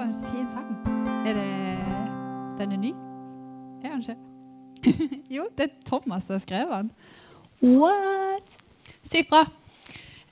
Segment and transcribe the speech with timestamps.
[0.00, 0.70] var en fin sang.
[1.26, 2.92] Er det Den er ny?
[3.84, 4.16] Er den ikke?
[5.36, 6.90] jo, det er Thomas som har skrevet den.
[7.80, 8.54] What?
[9.04, 9.42] Sykt bra.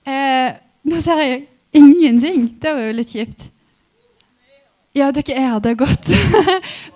[0.08, 0.54] Eh,
[0.88, 1.42] nå ser jeg
[1.72, 2.46] ingenting.
[2.62, 3.50] Det var jo litt kjipt.
[4.96, 5.58] Ja, dere er.
[5.60, 6.06] Det er godt.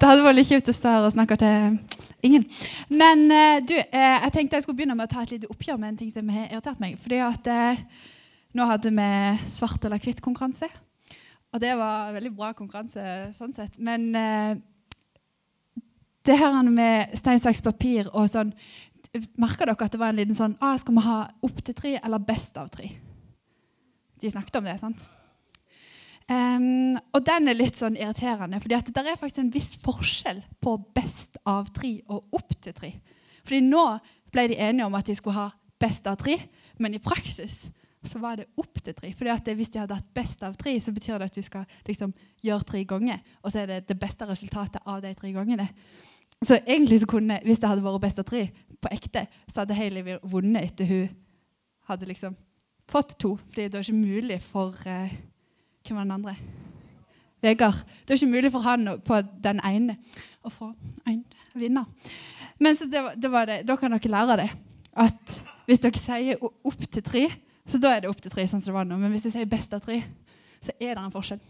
[0.01, 1.77] det hadde vært litt kjipt å stå her og snakke til
[2.25, 2.47] ingen.
[2.89, 5.77] Men eh, du, eh, jeg tenkte jeg skulle begynne med å ta et lite oppgjør
[5.77, 6.97] med en ting som har irritert meg.
[7.05, 7.85] Fordi at eh,
[8.57, 9.11] nå hadde vi
[9.59, 10.71] svart eller hvitt-konkurranse.
[11.53, 13.03] Og det var veldig bra konkurranse
[13.37, 13.77] sånn sett.
[13.83, 14.55] Men eh,
[16.25, 18.55] det her med stein, saks, papir og sånn
[19.37, 21.91] Merka dere at det var en liten sånn ah, Skal vi ha opp til tre
[21.99, 22.87] eller best av tre?
[24.23, 25.03] De snakket om det, sant?
[26.31, 30.77] Um, og den er litt sånn irriterende, at det er faktisk en viss forskjell på
[30.95, 32.93] best av tre og opp til tre.
[33.43, 33.83] Fordi nå
[34.33, 35.49] ble de enige om at de skulle ha
[35.83, 36.39] best av tre,
[36.79, 37.67] men i praksis
[38.05, 39.13] så var det opp til tre.
[39.31, 42.15] At Hvis de hadde hatt best av tre, så betyr det at du skal liksom
[42.43, 43.19] gjøre tre ganger.
[43.43, 45.69] Og så er det det beste resultatet av de tre gangene.
[46.43, 48.49] Så egentlig så kunne, hvis det hadde vært best av tre
[48.83, 51.13] på ekte, så hadde Hayley vunnet etter hun
[51.87, 52.35] hadde liksom
[52.91, 53.37] fått to.
[53.37, 55.15] Fordi det var ikke mulig for uh,
[55.83, 56.37] Hvem var den andre?
[57.43, 57.75] Vegard.
[58.03, 59.97] Det var ikke mulig for han på den ene
[60.47, 60.69] å få
[61.11, 61.25] en
[61.59, 61.89] vinner.
[62.63, 63.63] Men det, det var det.
[63.67, 64.51] da kan dere lære det.
[64.95, 67.25] At hvis dere sier opp til tre,
[67.69, 68.47] så da er det opp til tre.
[68.47, 68.99] sånn som det var nå.
[68.99, 70.01] Men hvis jeg sier best av tre,
[70.63, 71.41] så er det en forskjell.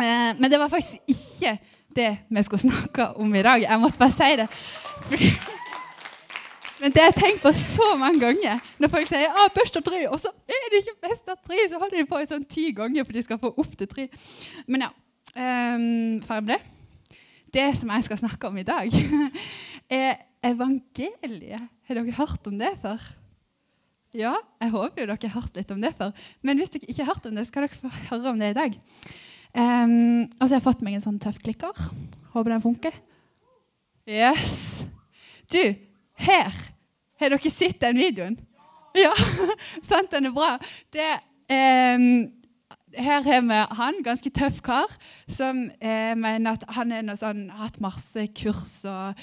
[0.00, 1.58] Eh, men det var faktisk ikke
[1.96, 3.62] det vi skulle snakke om i dag.
[3.62, 4.48] Jeg måtte bare si det.
[6.80, 8.60] Men det har jeg tenkt på så mange ganger.
[8.80, 11.58] Når folk sier ah, best av tre, og så er det ikke best av tre,
[11.68, 14.06] så holder de på i sånn ti ganger for de skal få opp til tre.
[14.64, 14.90] Men ja,
[15.36, 16.60] um, ferdig med det.
[17.52, 18.88] Det som jeg skal snakke om i dag,
[20.00, 21.68] er evangeliet.
[21.88, 23.02] Har dere hørt om det før?
[24.16, 26.10] Ja, jeg håper jo dere har hørt litt om det før.
[26.42, 28.58] Men hvis dere ikke har hørt om det, skal dere få høre om det i
[28.58, 28.80] dag.
[29.54, 31.78] Um, og så har jeg fått meg en sånn tøff klikker.
[32.34, 32.98] Håper den funker.
[34.10, 34.82] Yes.
[35.50, 35.62] Du,
[36.26, 36.50] her
[37.20, 38.38] har dere sett den videoen.
[38.98, 39.14] Ja,
[39.92, 40.10] sant?
[40.10, 40.56] Den er bra.
[40.90, 41.08] Det,
[41.54, 42.26] um,
[42.98, 44.90] her har vi han, ganske tøff kar,
[45.30, 49.20] som eh, mener at han er noe sånn, hatt masse kurs og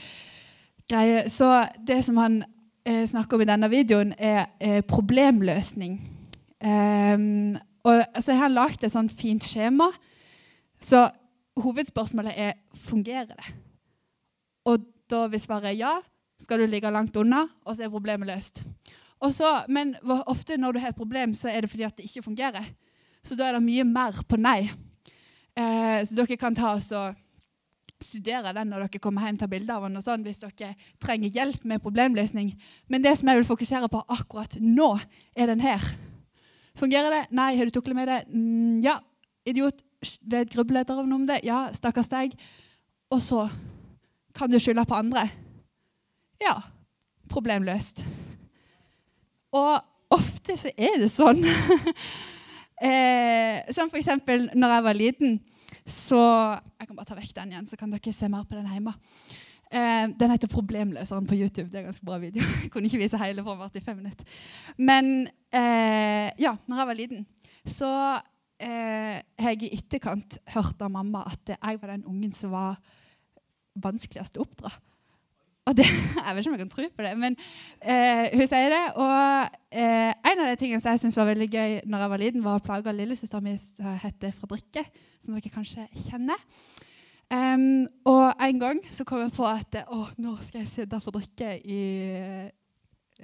[0.87, 1.27] greier.
[1.27, 1.49] Så
[1.83, 2.45] det som han
[2.87, 5.97] snakker om i denne videoen, er eh, problemløsning.
[6.63, 9.89] Um, og altså, Jeg har lagd et sånt fint skjema.
[10.79, 11.07] Så
[11.57, 13.53] hovedspørsmålet er fungerer det.
[14.65, 15.97] Og da vil svaret ja,
[16.41, 18.63] skal du ligge langt unna, og så er problemet løst.
[19.31, 19.95] Så, men
[20.27, 22.65] ofte når du har et problem, så er det fordi at det ikke fungerer.
[23.23, 24.69] Så da er det mye mer på nei.
[25.57, 27.15] Eh, så dere kan ta oss og
[28.03, 31.33] studere den når dere kommer hjem til bilder av den, og sånn, hvis dere trenger
[31.33, 32.51] hjelp med problemløsning.
[32.91, 34.91] Men det som jeg vil fokusere på akkurat nå,
[35.35, 35.83] er den her.
[36.77, 37.23] Fungerer det?
[37.35, 37.55] Nei.
[37.57, 38.21] Har du tuklet med det?
[38.29, 38.99] Mm, ja.
[39.47, 39.81] Idiot.
[40.29, 41.41] Vet grubleder om det?
[41.47, 41.67] Ja.
[41.73, 42.37] Stakkars deg.
[43.13, 43.47] Og så
[44.37, 45.25] kan du skylde på andre.
[46.43, 46.59] Ja.
[47.31, 48.05] Problemløst.
[49.57, 51.41] Og ofte så er det sånn.
[52.87, 55.39] eh, som for eksempel når jeg var liten.
[55.87, 58.67] Så Jeg kan bare ta vekk den igjen, så kan dere se mer på den
[58.67, 58.93] hjemme.
[59.71, 61.67] Eh, den heter 'Problemløseren' på YouTube.
[61.69, 62.43] Det er en ganske bra video.
[62.63, 64.25] Jeg kunne ikke vise hele for i fem minutter.
[64.77, 67.25] Men eh, ja, når jeg var liten,
[67.65, 68.21] så
[68.59, 72.79] eh, har jeg i etterkant hørt av mamma at jeg var den ungen som var
[73.75, 74.71] vanskeligst å oppdra.
[75.67, 75.85] Og det,
[76.25, 77.35] Jeg vet ikke om jeg kan tro på det, men
[77.81, 78.83] eh, hun sier det.
[78.95, 82.23] Og eh, en av de tingene som jeg syntes var veldig gøy når jeg var
[82.23, 84.85] liten, var å plage lillesøstera mi som heter Fredrikke,
[85.19, 86.39] som dere kanskje kjenner.
[87.27, 91.57] Um, og en gang så kom jeg på at å, nå skal jeg sitte Fredrikke
[91.59, 91.81] i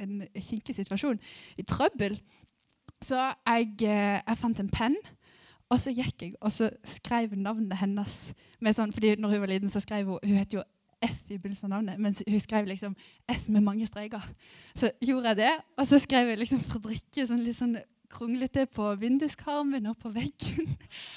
[0.04, 1.22] en kinkig situasjon,
[1.56, 2.18] i trøbbel.
[3.04, 5.00] Så jeg, eh, jeg fant en penn.
[5.72, 8.18] Og så gikk jeg og så skrev navnet hennes.
[8.76, 10.62] Sånn, fordi når hun var liten, så skrev hun Hun het jo
[11.04, 12.96] F i begynnelsen av navnet, mens hun skrev liksom
[13.30, 14.24] F med mange streker.
[14.76, 17.78] Så gjorde jeg det, og så skrev jeg liksom Fredrikke sånn litt sånn
[18.14, 20.70] kronglete på vinduskarmen og på veggen.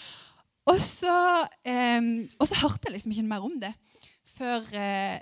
[0.70, 1.16] og, så,
[1.68, 3.74] eh, og så hørte jeg liksom ikke noe mer om det
[4.36, 5.20] før eh,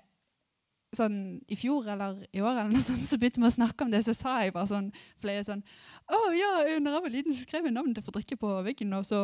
[0.95, 1.19] sånn
[1.51, 4.05] i fjor eller i år eller noe sånt, så begynte vi å snakke om det.
[4.07, 4.91] Så sa jeg bare sånn
[5.23, 5.63] flere sånn
[6.07, 9.07] Å ja, når jeg var liten, så skrev jeg navnet til Fredrikke på veggen, og
[9.09, 9.21] så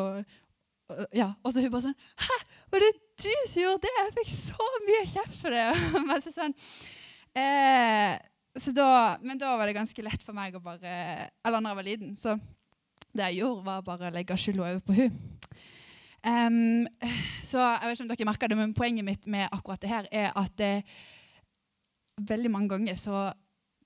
[1.16, 2.36] ja, Og så hun bare sånn Hæ,
[2.72, 2.90] var det
[3.20, 3.92] du som gjorde det?
[3.98, 5.66] Jeg fikk så mye kjeft for det.
[6.08, 6.54] men, så sånn,
[7.36, 8.14] eh,
[8.60, 8.88] så da,
[9.22, 10.94] men da var det ganske lett for meg å bare
[11.44, 12.38] Eller når jeg var liten, så
[13.10, 15.14] det jeg gjorde, var bare å legge skylda over på hun.
[16.20, 16.84] Um,
[17.42, 20.06] så jeg vet ikke om dere merker det, men poenget mitt med akkurat det her
[20.14, 20.84] er at det,
[22.20, 23.24] veldig mange ganger så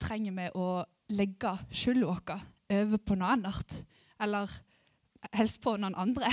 [0.03, 0.69] trenger vi å
[1.15, 3.79] legge skylda vår over på noe annet.
[4.21, 4.51] Eller
[5.33, 6.31] helst på noen andre.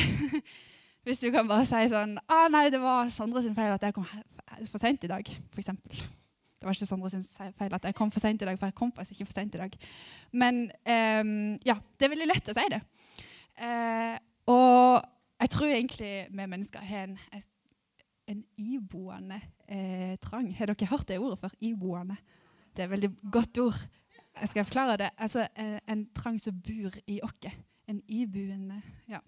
[1.06, 3.96] Hvis du kan bare si sånn ah, 'Nei, det var Sondre sin feil at jeg
[3.96, 5.72] kom for seint i dag', f.eks.
[6.62, 7.24] Det var ikke Sondre sin
[7.58, 9.56] feil at jeg kom for seint i dag, for jeg kom faktisk ikke for seint
[9.56, 9.78] i dag.
[10.32, 12.82] Men um, ja, det er veldig lett å si det.
[13.58, 14.18] Uh,
[14.54, 15.02] og
[15.42, 17.18] jeg tror egentlig vi mennesker har en,
[18.30, 20.52] en iboende eh, trang.
[20.58, 21.56] Har dere hørt det ordet før?
[21.66, 22.20] Iboende.
[22.76, 23.80] Det er et veldig godt ord.
[24.38, 25.10] Jeg skal forklare det.
[25.18, 27.50] Altså, en, en trang som bor i oss.
[27.92, 28.80] En iboende
[29.12, 29.20] ja.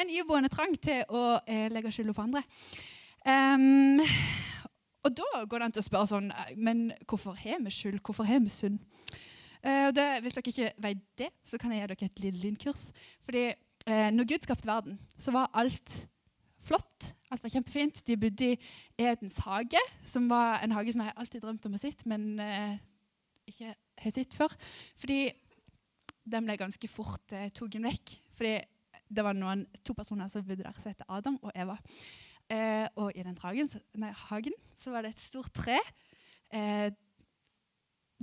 [0.00, 2.42] En iboende trang til å eh, legge skylda på andre.
[3.26, 4.00] Um,
[5.06, 6.28] og da går det an til å spørre sånn
[6.62, 7.98] Men hvorfor har vi skyld?
[8.06, 8.80] Hvorfor har vi synd?
[9.66, 12.90] Uh, det, hvis dere ikke vet det, så kan jeg gi dere et lite lynkurs.
[13.26, 15.96] Fordi uh, når Gud skapte verden, så var alt
[16.62, 17.12] flott.
[17.30, 18.02] Alt var kjempefint.
[18.06, 18.58] De bodde i
[18.98, 22.76] Edens hage, som var en hage som jeg alltid drømte om å sitte, men uh,
[23.50, 24.54] ikke har sett før.
[25.00, 25.24] Fordi
[26.26, 28.16] den ble ganske fort eh, tatt vekk.
[28.36, 28.56] Fordi
[29.06, 31.76] det var noen, to personer som bodde der, som het Adam og Eva.
[32.50, 35.78] Eh, og i den tragen, nei, hagen så var det et stort tre
[36.54, 36.92] eh,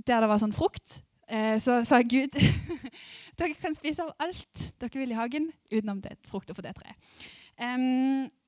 [0.00, 1.02] der det var sånn frukt.
[1.28, 2.32] Eh, så sa Gud
[3.38, 6.74] dere kan spise av alt dere vil i hagen utenom det frukt og for det
[6.76, 6.96] treet.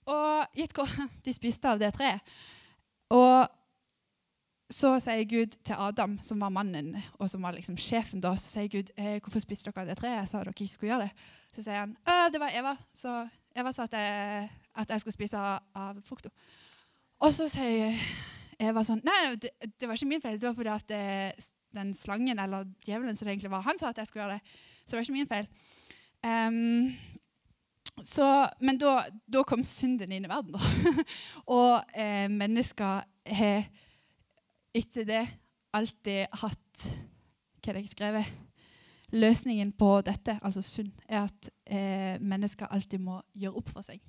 [0.06, 0.86] Og gitt hva
[1.26, 2.36] de spiste av det treet.
[3.14, 3.46] Og
[4.72, 8.58] så sier Gud til Adam, som var mannen og som var liksom sjefen, da, så
[8.58, 10.16] sier Gud eh, hvorfor spiste dere av det treet.
[10.18, 11.26] Jeg sa dere ikke skulle gjøre det.
[11.54, 11.96] Så sier han
[12.32, 12.72] det var Eva.
[12.94, 13.12] Så
[13.56, 16.32] Eva sa at jeg, at jeg skulle spise av, frukta.
[17.24, 17.94] Og så sier
[18.60, 20.40] Eva sånn Nei, det, det, var ikke min feil.
[20.40, 23.78] Det var fordi at det, eh, den slangen eller djevelen som det egentlig var, han
[23.78, 24.56] sa at jeg skulle gjøre det.
[24.82, 25.48] Så det var ikke min feil.
[26.26, 27.16] Um,
[28.04, 28.26] så,
[28.60, 28.98] men da,
[29.28, 31.04] da, kom synden inn i verden, da.
[31.58, 33.04] og eh, mennesker
[33.38, 33.68] har
[34.76, 35.24] etter det
[35.76, 36.84] alltid hatt
[37.62, 38.34] Hva er jeg skrevet?
[39.16, 44.02] Løsningen på dette, altså synd, er at eh, mennesker alltid må gjøre opp for seg.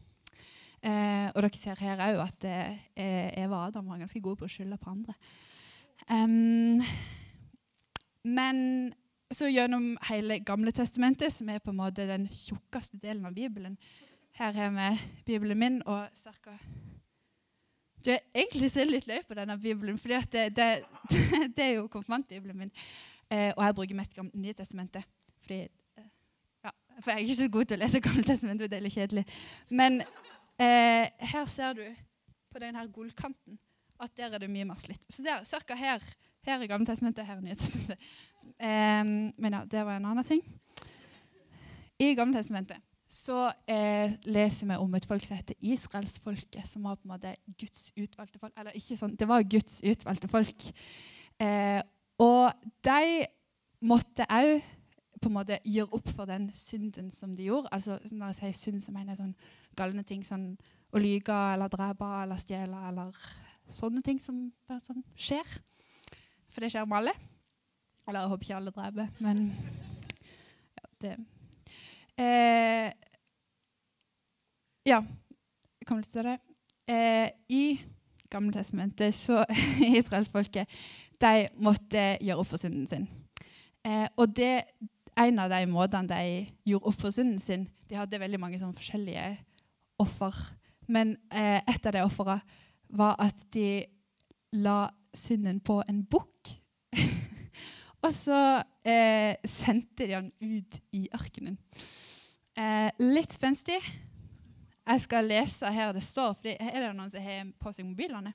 [0.81, 2.79] Eh, og dere ser her òg at eh,
[3.43, 5.13] Eva og Adam var ganske gode på å skylde på andre.
[6.09, 6.81] Um,
[8.25, 8.59] men
[9.33, 13.77] så gjennom hele Gamle testamentet, som er på en måte den tjukkeste delen av Bibelen
[14.37, 14.89] Her har vi
[15.25, 16.53] Bibelen min og ca.
[18.07, 20.67] Du, egentlig er det litt løy på denne Bibelen, for det, det,
[21.57, 22.71] det, er jo konfirmantbibelen min.
[23.27, 24.53] Eh, og jeg bruker mest Nye
[25.99, 26.05] eh,
[26.63, 26.71] ja,
[27.01, 29.25] for jeg er ikke så god til å lese Gamle testamentet, det er litt kjedelig.
[29.69, 29.99] Men
[30.55, 31.83] eh, her ser du
[32.53, 33.59] på denne gullkanten
[33.99, 35.03] at der er det mye mer slitt.
[35.11, 36.03] Så der, cirka her,
[36.47, 36.87] her er Gamle
[37.27, 37.99] her er Nye.
[38.57, 40.39] Eh, men ja, det var en annen ting.
[41.99, 46.97] I Gamle testamentet så eh, leser vi om et folk som heter Israelsfolket, som var
[46.99, 48.53] på en måte Guds utvalgte folk.
[48.59, 50.65] Eller ikke sånn, det var Guds utvalgte folk.
[51.39, 51.79] Eh,
[52.19, 53.23] og de
[53.87, 54.57] måtte òg
[55.21, 57.71] på en måte gjøre opp for den synden som de gjorde.
[57.71, 59.37] Altså, når jeg sier synd, så mener jeg sånn
[59.79, 60.25] galne ting.
[60.27, 60.51] sånn
[60.91, 63.23] Å lyge eller drepe eller stjele eller
[63.71, 64.45] sånne ting som,
[64.83, 65.57] sånn, skjer.
[66.51, 67.15] For det skjer med alle.
[68.07, 69.41] Eller jeg håper ikke alle dreper, men
[70.77, 71.15] ja, det
[72.17, 72.89] Eh,
[74.87, 76.39] ja, jeg kommer litt til det.
[76.89, 77.63] Eh, I
[78.31, 79.43] Gamle testamentet så
[79.99, 80.67] israelsfolket
[81.21, 83.07] de måtte gjøre opp for synden sin.
[83.87, 84.65] Eh, og det,
[85.17, 88.75] en av de måtene de gjorde opp for synden sin De hadde veldig mange sånn
[88.75, 89.29] forskjellige
[90.03, 90.35] offer.
[90.91, 92.41] Men eh, et av de ofrene
[92.97, 93.85] var at de
[94.59, 96.51] la synden på en bukk.
[98.03, 98.41] og så
[98.87, 101.57] eh, sendte de han ut i ørkenen.
[102.57, 103.77] Eh, litt spenstig.
[104.87, 106.33] Jeg skal lese her det står.
[106.33, 108.33] for Er det noen som har på seg mobilene?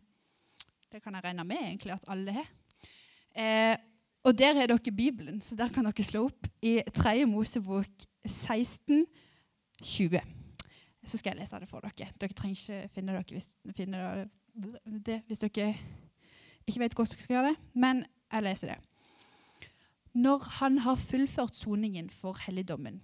[0.93, 2.53] Det kan jeg regne med egentlig at alle har.
[3.35, 3.77] Eh,
[4.23, 7.27] og der har dere Bibelen, så der kan dere slå opp i 3.
[7.27, 9.07] Mosebok 16,
[9.83, 10.21] 20.
[11.05, 12.13] Så skal jeg lese det for dere.
[12.21, 14.29] Dere trenger ikke finne, dere hvis, finne
[15.03, 15.73] det hvis dere
[16.67, 17.57] ikke vet hvordan dere skal gjøre det.
[17.75, 18.79] Men jeg leser det.
[20.15, 23.01] Når han har fullført soningen for helligdommen,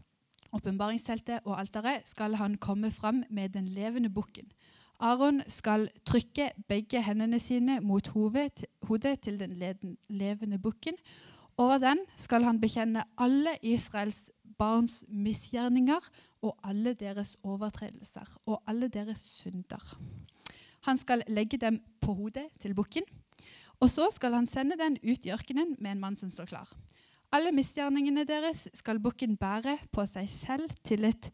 [0.52, 4.49] åpenbaringsteltet og alteret, skal han komme fram med den levende bukken.
[4.99, 9.55] Aron skal trykke begge hendene sine mot hodet til den
[10.09, 10.97] levende bukken.
[11.59, 16.02] Over den skal han bekjenne alle Israels barns misgjerninger
[16.43, 19.83] og alle deres overtredelser og alle deres synder.
[20.87, 23.02] Han skal legge dem på hodet til bukken,
[23.81, 26.71] og så skal han sende den ut i ørkenen med en mann som står klar.
[27.32, 31.28] Alle misgjerningene deres skal bukken bære på seg selv til et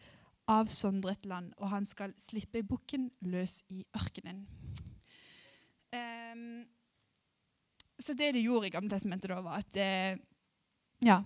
[0.51, 4.43] avsondret land, og han skal slippe bukken løs i ørkenen.
[5.95, 6.65] Um,
[7.99, 10.19] så det de gjorde i Gamle testamentet, da, var at eh,
[11.07, 11.21] ja,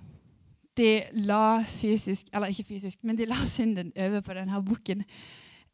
[0.77, 0.91] de
[1.25, 5.05] la fysisk Eller ikke fysisk, men de la synden over på denne bukken.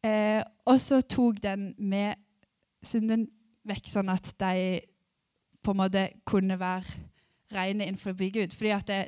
[0.03, 2.15] Eh, og så tok den med
[2.83, 3.27] synden
[3.67, 4.79] vekk, sånn at de
[5.65, 7.03] på en måte kunne være
[7.53, 8.53] rene innenfor Gud.
[8.55, 8.99] Fordi at det,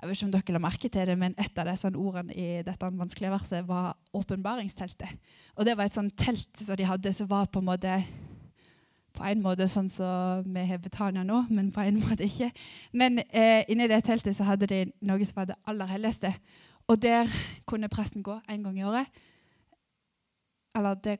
[0.00, 2.62] jeg vet ikke om dere la merke til det, men Et av disse ordene i
[2.62, 5.08] dette vanskelige verset var åpenbaringsteltet.
[5.56, 8.04] Og Det var et sånt telt som de hadde, som var på en måte
[9.14, 12.50] på en måte sånn som vi har Betania nå, men på en måte ikke.
[12.92, 16.32] Men eh, inni det teltet så hadde de noe som var det aller helligste.
[16.90, 17.30] Og der
[17.64, 19.22] kunne presten gå en gang i året.
[20.74, 21.18] Eller det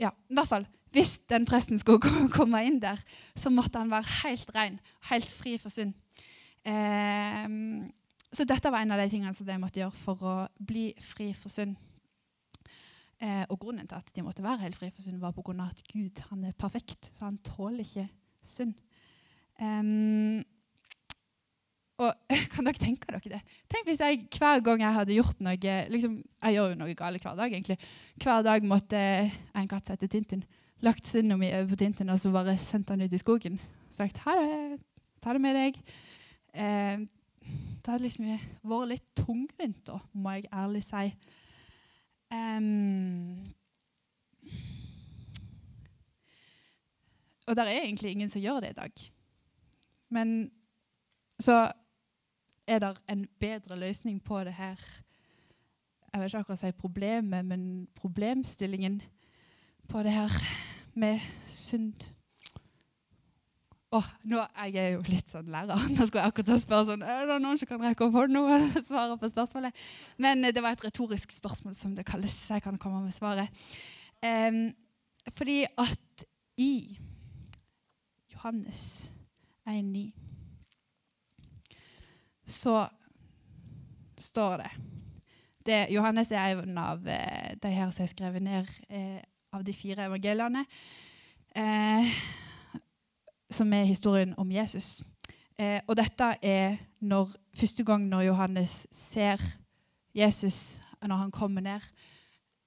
[0.00, 0.64] Ja, i hvert fall.
[0.94, 3.00] Hvis den presten skulle komme inn der,
[3.34, 4.78] så måtte han være helt ren,
[5.10, 5.94] helt fri for synd.
[6.64, 7.48] Eh,
[8.34, 11.32] så dette var en av de tingene som de måtte gjøre for å bli fri
[11.38, 11.74] for synd.
[13.22, 15.62] Eh, og grunnen til at de måtte være helt fri for synd, var på grunn
[15.62, 18.08] av at Gud han er perfekt, så han tåler ikke
[18.44, 18.74] synd.
[19.54, 20.42] Um,
[22.02, 22.10] og
[22.54, 23.38] Kan dere tenke dere det?
[23.70, 27.22] Tenk hvis jeg hver gang jeg hadde gjort noe liksom, Jeg gjør jo noe galt
[27.22, 27.76] hver dag, egentlig.
[28.18, 30.42] Hver dag måtte en katt sette Tintin
[30.84, 33.58] lagt synda mi over på Tintin og så bare sendt han ut i skogen.
[33.90, 34.80] Sagt ha det,
[35.22, 35.78] ta det med deg.
[36.54, 37.04] Eh,
[37.84, 38.28] det hadde liksom
[38.64, 41.04] vært litt tungvint, da, må jeg ærlig si.
[42.32, 43.44] Um,
[47.46, 49.04] og det er egentlig ingen som gjør det i dag.
[50.14, 50.34] Men
[51.38, 51.58] så
[52.66, 54.80] er det en bedre løsning på det her
[56.12, 59.02] Jeg vet ikke akkurat si problemet, men problemstillingen
[59.88, 60.30] på det her
[61.00, 62.10] med synd.
[63.94, 65.78] Oh, nå, jeg er jo litt sånn lærer.
[65.94, 68.78] Nå skulle jeg akkurat spørre sånn, er det noen som kan rekke opp hånden og
[68.82, 69.84] svare på spørsmålet.
[70.18, 72.34] Men eh, det var et retorisk spørsmål, som det kalles.
[72.34, 73.48] Så jeg kan komme med svaret.
[74.24, 74.72] Um,
[75.36, 76.24] fordi at
[76.58, 76.98] i
[78.32, 79.12] Johannes
[79.68, 80.10] 1,9
[82.44, 82.86] så
[84.18, 84.70] står det,
[85.66, 89.22] det Johannes er en av eh, de her som er skrevet ned eh,
[89.66, 90.64] de fire evangeliene,
[91.56, 92.14] eh,
[93.50, 95.04] som er historien om Jesus.
[95.58, 99.42] Eh, og dette er når, første gang når Johannes ser
[100.14, 101.80] Jesus når han kommer ned.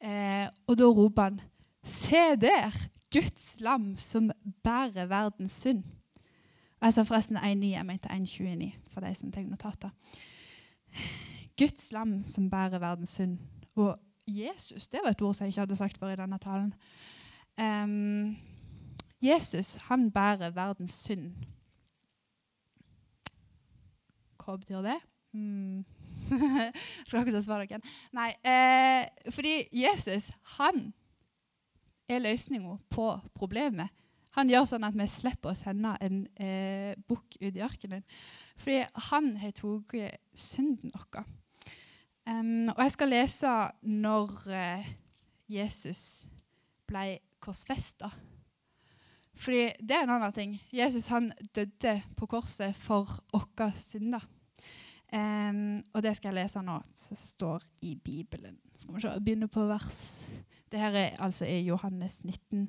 [0.04, 1.42] Eh, og da roper han
[1.84, 2.88] Se der!
[3.14, 4.32] Guds lam som
[4.64, 5.84] bærer verdens synd.
[6.82, 7.66] Jeg sa forresten 1,9.
[7.66, 9.90] Jeg mente 1,29 for de som tar notater.
[11.58, 13.40] Guds lam som bærer verdens synd.
[13.76, 13.96] Og
[14.28, 16.74] Jesus det var et ord som jeg ikke hadde sagt før i denne talen.
[17.58, 18.36] Um,
[19.24, 21.32] Jesus han bærer verdens synd.
[24.38, 25.00] Hva betyr det?
[25.34, 25.86] Mm.
[27.08, 27.82] Skal ikke svare dere.
[28.16, 30.94] Nei, eh, fordi Jesus han
[32.08, 33.92] er løsninga på problemet.
[34.38, 38.06] Han gjør sånn at vi slipper å sende en eh, bukk ut i ørkenen.
[38.60, 39.96] Fordi han har tatt
[40.38, 41.26] synden vår.
[42.28, 43.52] Um, og jeg skal lese
[43.88, 44.88] når uh,
[45.48, 46.28] Jesus
[46.88, 48.10] ble korsfesta.
[49.38, 50.58] Fordi det er en annen ting.
[50.74, 54.26] Jesus han døde på korset for våre synder.
[55.14, 58.58] Um, og det skal jeg lese nå, som står i Bibelen.
[58.76, 60.28] Skal vi se, begynne på vers
[60.72, 62.68] Det her er altså i Johannes 19,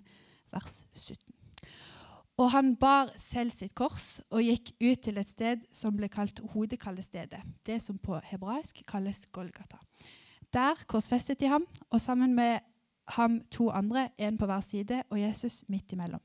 [0.53, 1.38] vers 17.
[2.39, 6.39] Og han bar selv sitt kors og gikk ut til et sted som ble kalt
[6.53, 9.81] Hodekallestedet, det som på hebraisk kalles Golgata.
[10.55, 12.61] Der korsfestet de ham, og sammen med
[13.17, 16.23] ham to andre, en på hver side, og Jesus midt imellom.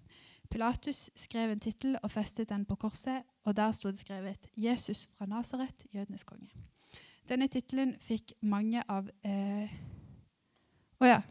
[0.49, 5.07] Pilatus skrev en tittel og festet den på korset, og der sto det skrevet 'Jesus
[5.17, 6.53] fra Nasaret, jødenes konge'.
[7.29, 9.69] Denne tittelen fikk mange av eh,
[10.99, 11.21] oh ja.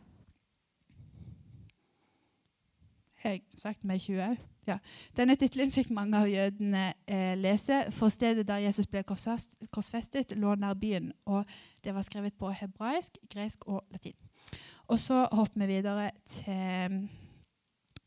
[3.22, 4.38] Har jeg sagt meg 20 òg?
[4.66, 4.76] Ja.
[5.18, 10.54] Denne tittelen fikk mange av jødene eh, lese, for stedet der Jesus ble korsfestet, lå
[10.58, 11.12] nær byen.
[11.26, 11.46] og
[11.84, 14.16] Det var skrevet på hebraisk, gresk og latin.
[14.88, 17.08] Og Så hopper vi videre til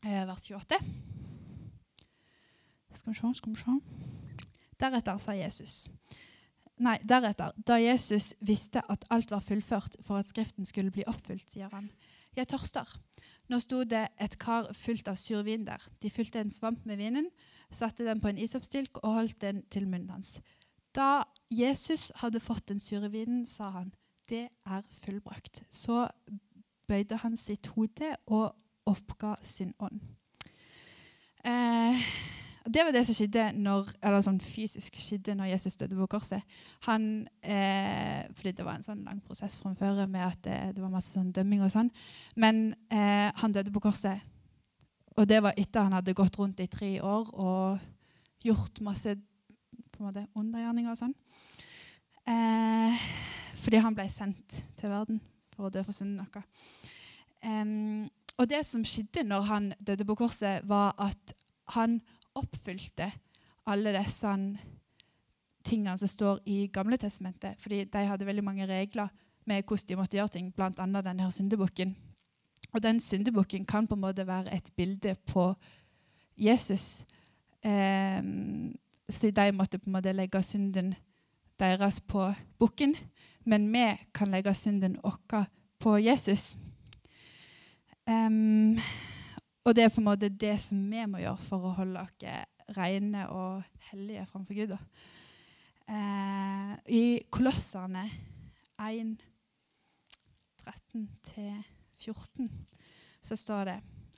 [0.04, 0.80] eh, vers 28.
[2.94, 3.80] Skal vi se, skal vi se.
[4.80, 5.88] Deretter sa Jesus
[6.76, 11.48] Nei, deretter, da Jesus visste at alt var fullført for at Skriften skulle bli oppfylt,
[11.48, 11.88] sier han,
[12.36, 12.90] jeg tørster.
[13.48, 15.82] Nå sto det et kar fullt av survin der.
[16.02, 17.30] De fylte en svamp med vinen,
[17.70, 20.40] satte den på en isoppstilk og holdt den til munnen hans.
[20.96, 21.22] Da
[21.52, 23.94] Jesus hadde fått den sure vinen, sa han,
[24.28, 25.62] 'Det er fullbrakt'.
[25.70, 26.08] Så
[26.88, 30.00] bøyde han sitt hode og oppga sin ånd.
[31.44, 32.02] Eh,
[32.66, 36.56] det var det som skjedde når, eller sånn fysisk skjedde når Jesus døde på korset.
[36.88, 40.90] Han, eh, fordi det var en sånn lang prosess framfor med at det, det, var
[40.92, 41.92] masse sånn dømming og sånn.
[42.34, 44.24] Men eh, han døde på korset.
[45.16, 47.78] Og det var etter han hadde gått rundt i tre år og
[48.44, 51.16] gjort masse på en måte undergjerninger og sånn.
[52.26, 53.06] Eh,
[53.56, 55.22] fordi han ble sendt til verden
[55.54, 56.44] for å dø for synden vår.
[57.46, 61.32] Um, og det som skjedde når han døde på korset, var at
[61.76, 62.00] han
[62.36, 63.10] oppfylte
[63.66, 64.32] alle disse
[65.66, 67.56] tingene som står i Gamle testamentet.
[67.58, 69.08] Fordi de hadde veldig mange regler
[69.46, 70.70] med hvordan de måtte gjøre ting, bl.a.
[71.02, 71.96] denne syndebukken.
[72.72, 75.54] Og den syndebukken kan på en måte være et bilde på
[76.36, 77.04] Jesus.
[77.62, 78.22] Eh,
[79.08, 80.94] så de måtte på en måte legge synden
[81.58, 82.94] deres på bukken,
[83.44, 85.46] men vi kan legge synden vår
[85.78, 86.56] på Jesus.
[88.06, 88.78] Um,
[89.66, 92.76] og det er på en måte det som vi må gjøre for å holde oss
[92.76, 94.76] rene og hellige framfor Gud.
[95.86, 98.06] Eh, I Kolosserne
[98.82, 99.12] 1,
[100.66, 102.48] 13-14
[103.22, 103.76] så står det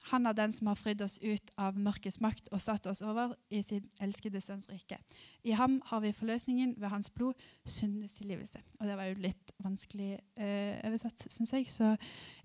[0.08, 3.34] han er den som har fridd oss ut av mørkets makt og satt oss over
[3.52, 4.96] i sin elskede sønns rike.
[5.44, 8.62] I ham har vi forløsningen ved hans blod, syndenes tilgivelse.
[8.80, 11.68] Og det var jo litt vanskelig eh, oversatt, syns jeg.
[11.68, 11.92] Så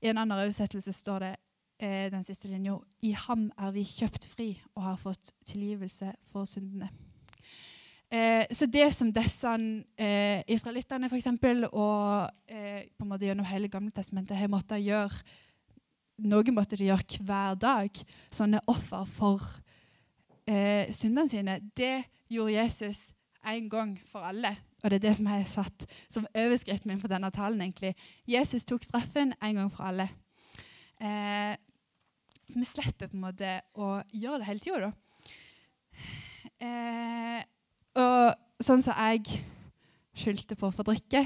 [0.01, 1.33] i en annen oversettelse står det
[1.83, 6.47] eh, den siste linja I ham er vi kjøpt fri og har fått tilgivelse for
[6.49, 6.89] syndene.
[8.13, 9.53] Eh, så det som disse
[9.97, 14.85] eh, israelittene for eksempel, og eh, på en måte gjennom hele Gamle testamentet har måttet
[14.85, 15.23] gjøre
[16.21, 19.41] noe måtte de gjøre hver dag, sånne offer for
[20.45, 21.57] eh, syndene sine.
[21.75, 23.11] Det gjorde Jesus
[23.43, 24.53] en gang for alle.
[24.83, 27.61] Og det er det som jeg har satt som overskriften min for denne talen.
[27.61, 27.95] egentlig.
[28.27, 30.09] Jesus tok straffen en gang for alle.
[31.01, 31.55] Eh,
[32.49, 34.91] så vi slipper på en måte å gjøre det hele tida, da.
[36.63, 37.41] Eh,
[37.99, 39.41] og sånn som jeg
[40.17, 41.23] skyldte på for drikke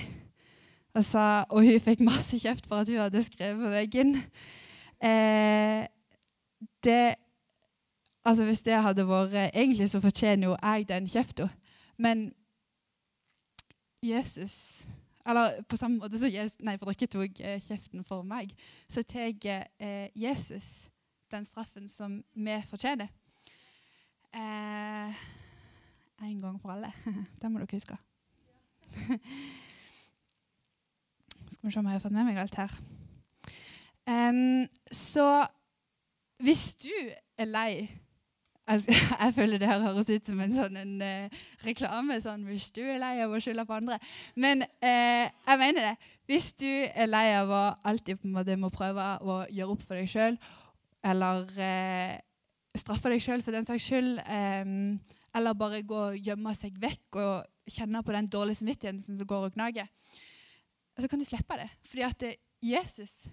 [0.98, 4.18] og, sa, og hun fikk masse kjeft for at hun hadde skrevet på veggen.
[5.04, 5.86] Eh,
[6.84, 7.16] det
[8.28, 11.48] Altså, hvis det hadde vært Egentlig så fortjener jo jeg den kjefta.
[11.98, 12.34] Men
[14.04, 14.86] Jesus
[15.26, 18.52] Eller på samme måte som Jesus, nei, for dere tok eh, kjeften for meg,
[18.90, 20.90] så tar eh, Jesus
[21.32, 23.08] den straffen som vi fortjener.
[24.34, 25.16] Eh,
[26.22, 26.92] en gang for alle.
[27.42, 27.98] Det må dere huske.
[31.52, 32.74] Skal vi se om jeg har fått med meg alt her.
[34.08, 35.46] Um, så
[36.40, 36.94] hvis du
[37.38, 37.90] er lei
[38.68, 42.20] altså, Jeg føler det her høres ut som en sånn en, uh, reklame.
[42.22, 43.98] sånn, Hvis du er lei av å skylde på andre.
[44.36, 46.14] Men uh, jeg mener det.
[46.28, 49.84] Hvis du er lei av å alltid på en måte må prøve å gjøre opp
[49.88, 50.40] for deg sjøl,
[51.08, 52.18] eller eh,
[52.78, 54.74] straffe deg sjøl for den saks skyld, Eh,
[55.38, 59.50] eller bare gå og gjemme seg vekk og kjenne på den dårlige samvittigheten som går
[59.50, 59.90] og gnager,
[60.98, 61.68] så kan du slippe det.
[61.86, 62.32] Fordi at det,
[62.64, 63.28] Jesus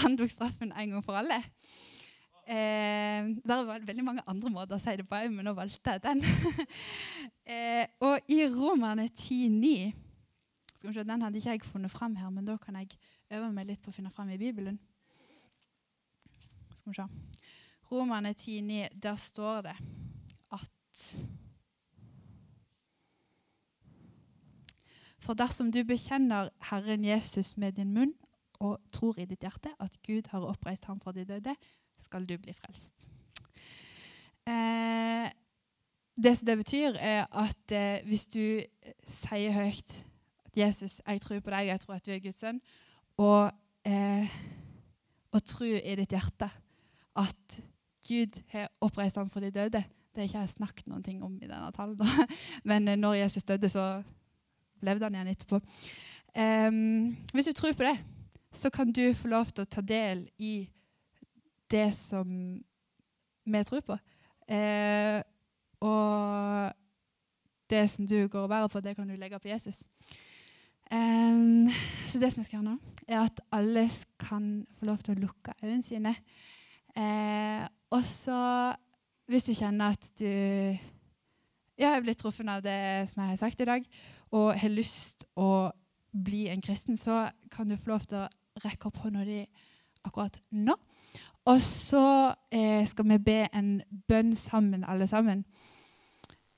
[0.00, 1.38] han tok straffen en gang for alle.
[2.42, 6.02] Eh, det var veldig mange andre måter å si det på, men nå valgte jeg
[6.04, 6.22] den.
[7.52, 9.92] eh, og i Romerne 10,9
[10.82, 12.96] Den hadde ikke jeg funnet fram her, men da kan jeg
[13.30, 14.80] øve meg litt på å finne fram i Bibelen.
[16.74, 17.06] Skal vi se.
[17.92, 19.76] Romerne 10,9, der står det
[20.52, 20.70] at
[25.22, 28.14] For dersom du bekjenner Herren Jesus med din munn
[28.62, 31.54] og tror i ditt hjerte at Gud har oppreist ham fra de døde,
[31.98, 33.08] skal du bli frelst.
[34.46, 35.30] Eh,
[36.22, 38.62] det som det betyr, er at eh, hvis du
[39.06, 40.04] sier høyt
[40.46, 42.60] at 'Jesus, jeg tror på deg, jeg tror at du er Guds sønn',
[43.16, 43.52] og,
[43.84, 44.26] eh,
[45.32, 46.50] og tror i ditt hjerte
[47.16, 47.62] at
[48.08, 51.46] Gud har oppreist ham fra de døde Det har ikke jeg snakket noe om i
[51.46, 51.96] denne talen,
[52.68, 54.02] men eh, når Jesus døde, så
[54.82, 55.60] levde han igjen etterpå.
[56.36, 57.96] Um, hvis du tror på det,
[58.52, 60.68] så kan du få lov til å ta del i
[61.72, 62.28] det som
[63.44, 63.96] vi tror på.
[64.52, 65.22] Uh,
[65.80, 66.72] og
[67.72, 69.84] det som du går og bærer på, det kan du legge på Jesus.
[70.92, 71.70] Um,
[72.04, 72.76] så det som jeg skal gjøre nå,
[73.08, 73.86] er at alle
[74.20, 76.14] kan få lov til å lukke øynene sine.
[76.96, 78.40] Eh, og så,
[79.28, 80.26] hvis du kjenner at du
[81.78, 83.86] ja, er blitt truffet av det som jeg har sagt i dag,
[84.32, 85.70] og har lyst å
[86.12, 89.40] bli en kristen, så kan du få lov til å rekke opp hånda di
[90.04, 90.76] akkurat nå.
[91.48, 92.04] Og så
[92.54, 93.74] eh, skal vi be en
[94.08, 95.44] bønn sammen, alle sammen.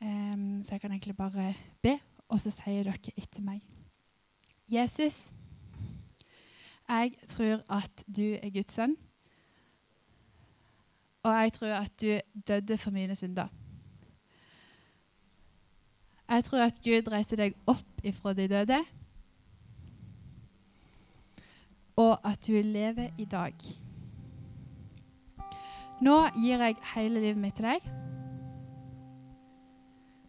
[0.05, 1.95] Um, så jeg kan egentlig bare be,
[2.29, 3.63] og så sier dere etter meg.
[4.69, 5.33] Jesus,
[6.89, 8.97] jeg tror at du er Guds sønn.
[11.25, 13.49] Og jeg tror at du døde for mine synder.
[16.29, 18.85] Jeg tror at Gud reiser deg opp ifra de døde
[21.97, 23.55] og at du lever i dag.
[26.01, 27.87] Nå gir jeg hele livet mitt til deg.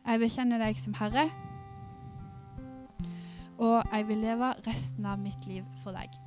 [0.05, 1.25] Jeg bekjenner deg som Herre,
[3.57, 6.24] og jeg vil leve resten av mitt liv for deg.